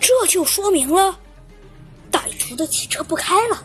[0.00, 1.18] 这就说明了
[2.10, 3.64] 歹徒的汽车不开了。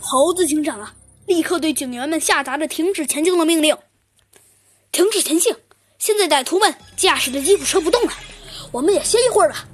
[0.00, 0.94] 猴子警长啊，
[1.26, 3.76] 立刻对警员们下达了停止前进的命令。
[4.92, 5.54] 停止前进！
[5.98, 8.12] 现在歹徒们驾驶的吉普车不动了，
[8.72, 9.66] 我们也歇一会儿吧。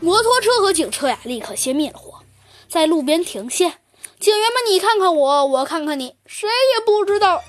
[0.00, 2.20] 摩托车和警车呀，立刻熄灭了火，
[2.68, 3.64] 在路边停歇。
[4.20, 7.42] 警员们，你看看我，我看看你，谁也不知道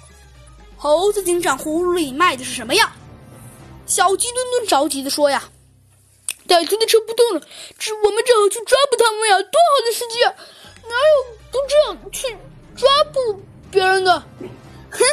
[0.77, 2.89] 猴子警长葫芦里卖的是什么药。
[3.85, 5.43] 小鸡墩墩着急地说：“呀，
[6.47, 7.41] 歹徒的车不动了，
[7.77, 9.35] 这我们正好去抓捕他们呀！
[9.37, 10.33] 多好的时机啊！
[10.83, 12.37] 哪有不这样去
[12.75, 14.19] 抓捕别人的？”
[14.91, 15.03] 哼，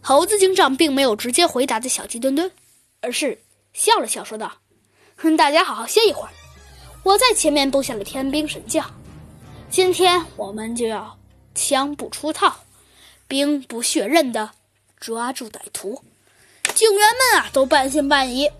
[0.00, 2.50] 猴子警长并没有直接回答的小鸡墩墩，
[3.00, 3.40] 而是
[3.72, 4.52] 笑了笑说道
[5.16, 6.30] ：“哼，大家好好歇一会儿，
[7.04, 8.92] 我在前面布下了天兵神将，
[9.70, 11.18] 今天我们就要
[11.54, 12.64] 枪不出套，
[13.28, 14.50] 兵不血刃的
[14.98, 16.02] 抓住歹徒。”
[16.74, 18.50] 警员们啊，都半信半疑。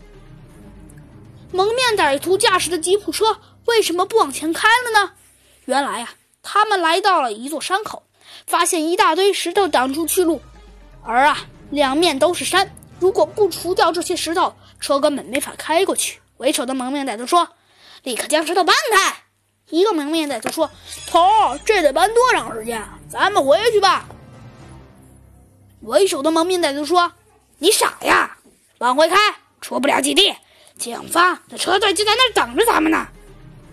[1.52, 5.12] 蒙面歹徒驾驶的吉普车为什么不往前开了呢？
[5.66, 8.04] 原来啊，他们来到了一座山口，
[8.46, 10.40] 发现一大堆石头挡住去路，
[11.04, 11.38] 而啊，
[11.70, 16.20] 两面都是山，如果不除掉这些石头，车根本没法开过去。
[16.38, 17.48] 为首的蒙面歹徒说
[18.02, 19.16] ：“立刻将石头搬开。”
[19.68, 20.70] 一个蒙面歹徒说
[21.06, 21.20] ：“头，
[21.64, 22.82] 这得搬多长时间？
[23.10, 24.06] 咱们回去吧。”
[25.82, 27.12] 为首的蒙面歹徒说。
[27.58, 28.38] 你傻呀！
[28.78, 29.16] 往回开，
[29.60, 30.34] 出不了基地。
[30.78, 33.08] 警方的车队就在那儿等着咱们呢。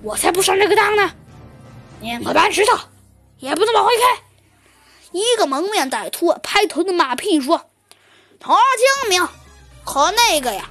[0.02, 1.12] 我才不上这个当呢！
[2.00, 2.78] 宁可搬石头，
[3.40, 4.22] 也不能往回开。
[5.12, 7.66] 一个蒙面歹徒拍头的马屁说
[8.40, 9.28] ：“他精明，
[9.84, 10.70] 可那个呀，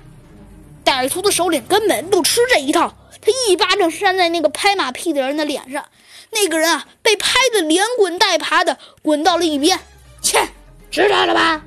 [0.85, 2.95] 歹徒的首领根本不吃这一套。
[3.21, 5.85] 他一巴掌扇在那个拍马屁的人的脸上，
[6.31, 9.79] 那个人啊，被拍得连滚带爬的滚到了一边。
[10.23, 10.49] 切，
[10.91, 11.63] 知道了吧？”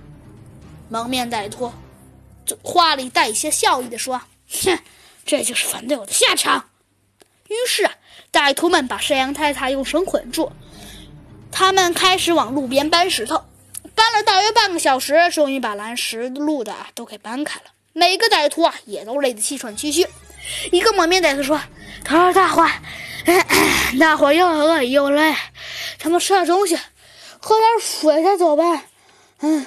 [0.89, 1.71] 蒙面歹徒，
[2.45, 4.19] 就话里带一些笑意的说
[4.51, 4.79] ：“哼，
[5.25, 6.69] 这就是反对我的下场。”
[7.49, 7.93] 于是啊，
[8.31, 10.51] 歹徒们把山羊太太用绳捆住，
[11.51, 13.43] 他们开始往路边搬石头，
[13.95, 17.65] 搬了大约半个小时，终于把拦石路的都给搬开了。
[17.93, 20.07] 每个歹徒啊，也都累得气喘吁吁。
[20.71, 21.59] 一个蒙面歹徒说
[22.05, 22.65] ：“他说大伙，
[23.99, 25.35] 大伙又饿又累，
[25.99, 26.77] 他们吃点东西，
[27.39, 28.85] 喝点水再走吧。”
[29.41, 29.65] 嗯。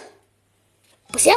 [1.12, 1.32] 不行，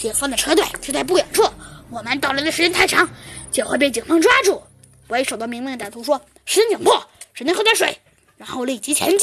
[0.00, 1.48] 警方的车队就在不远处，
[1.90, 3.08] 我们到来的时间太长，
[3.50, 4.62] 就会被警方抓住。
[5.08, 7.98] 为首的明明歹徒说：“时间紧迫，只能喝点水，
[8.36, 9.20] 然后立即前进。”